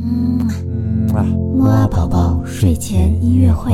[0.00, 0.38] 嗯
[1.14, 3.72] 啊，摩尔宝宝睡前音乐会。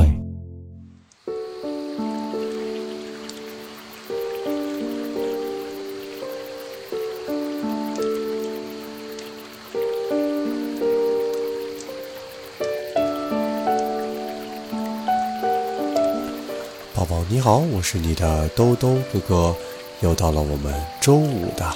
[16.95, 19.55] 宝宝你好，我是你的兜兜哥哥，
[20.01, 21.71] 又到了我们周五的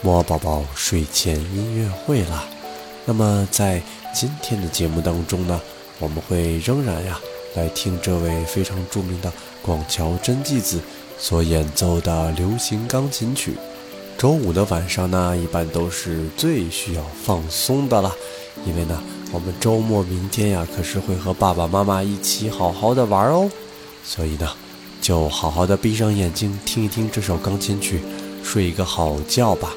[0.00, 2.44] 摩尔宝宝睡前音乐会啦。
[3.04, 3.82] 那么在
[4.14, 5.60] 今天的节目当中呢，
[5.98, 7.18] 我们会仍然呀
[7.54, 9.32] 来听这位非常著名的
[9.62, 10.80] 广桥真纪子
[11.18, 13.54] 所演奏的流行钢琴曲。
[14.16, 18.12] 周五的晚上呢，一般都是最需要放松的啦，
[18.66, 23.50] 因为呢，我们周末明天呀可是会和爸爸妈妈一起好好的玩哦。
[24.04, 24.46] 所以呢，
[25.00, 28.00] 就好好的闭上眼睛听一听这首钢琴曲，
[28.44, 29.72] 睡一个好觉吧，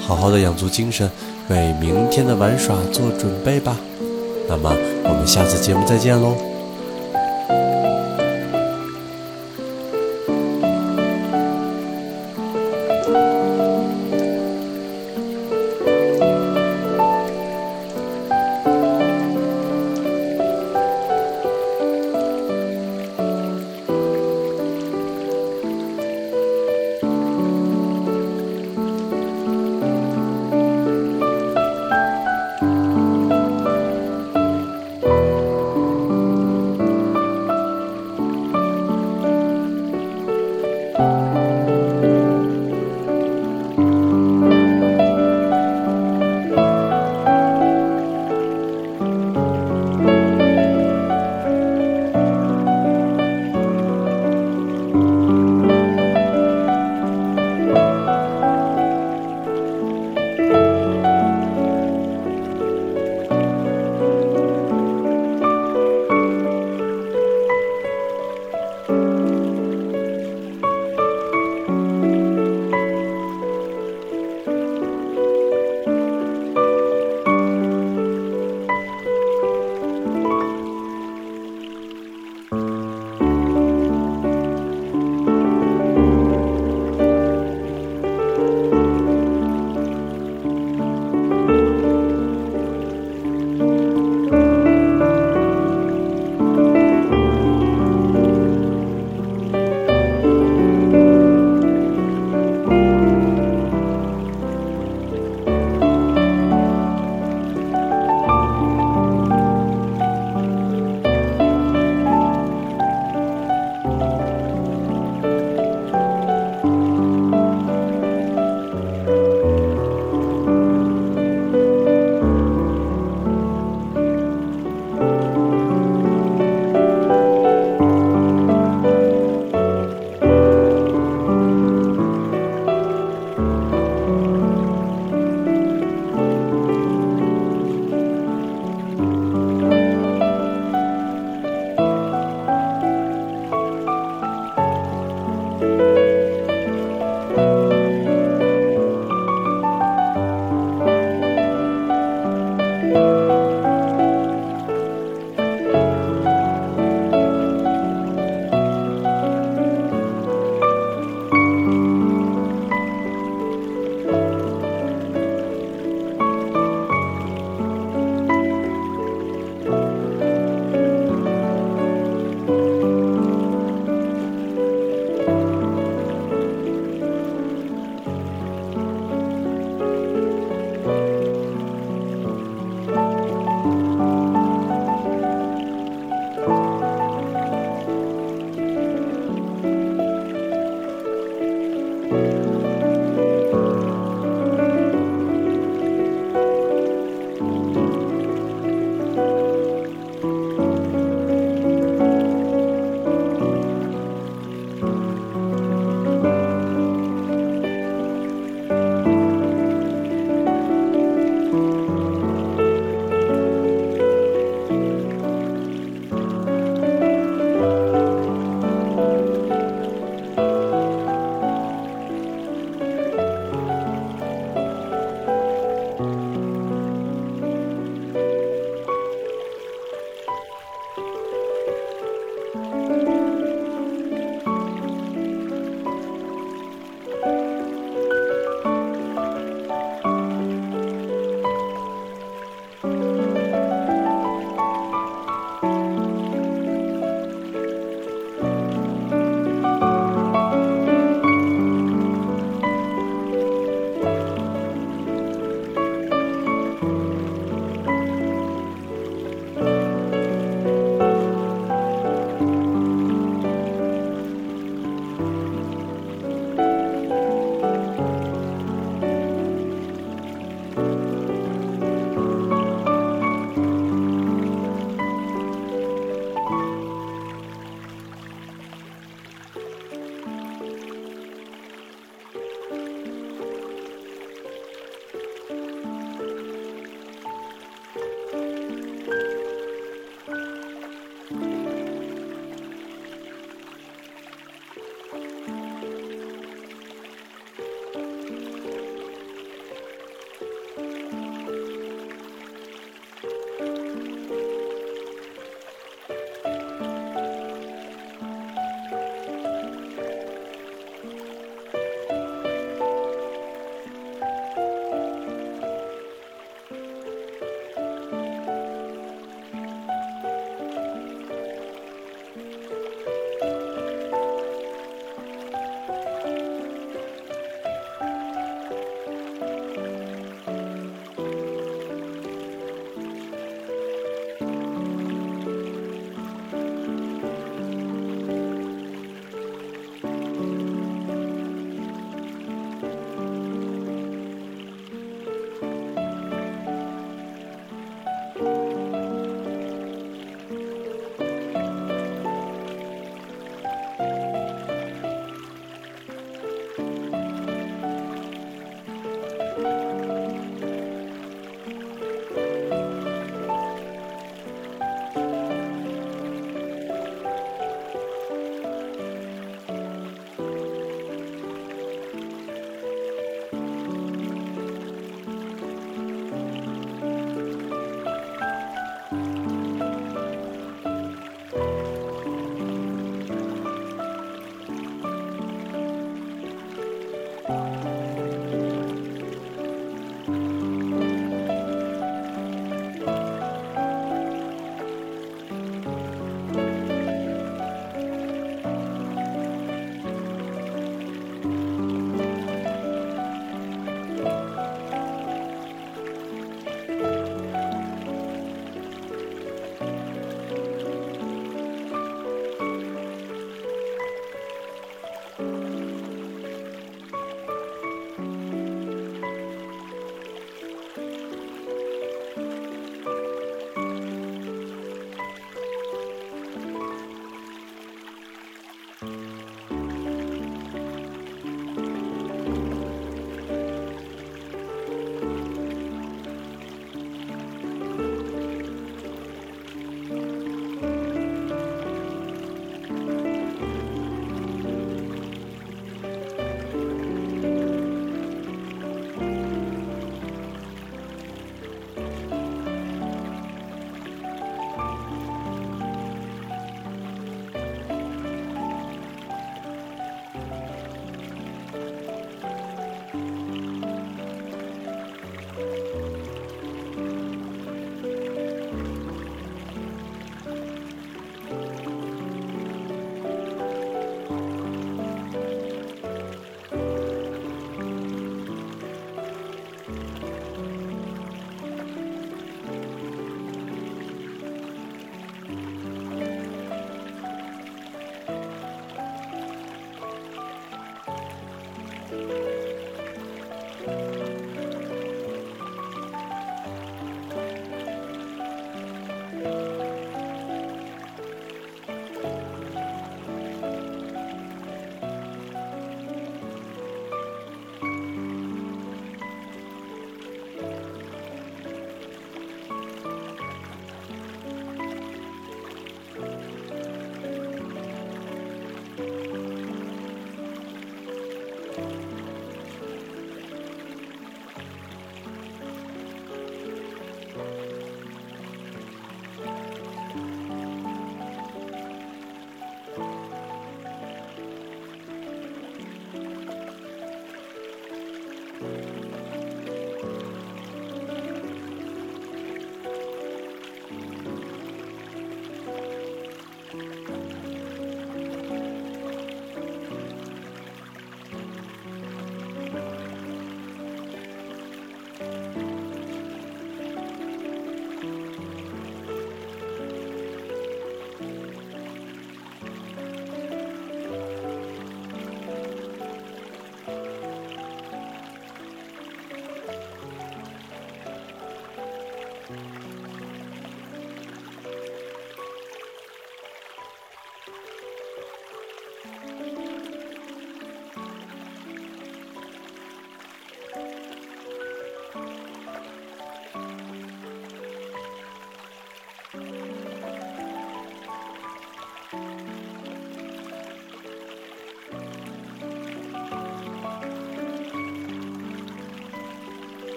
[0.00, 1.08] 好好的养足精神，
[1.48, 3.76] 为明天的玩耍做准备吧。
[4.48, 4.70] 那么
[5.04, 6.53] 我们下次节目再见喽。